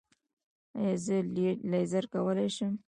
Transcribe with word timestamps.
ایا 0.79 0.93
زه 1.05 1.17
لیزر 1.71 2.05
کولی 2.13 2.49
شم؟ 2.55 2.73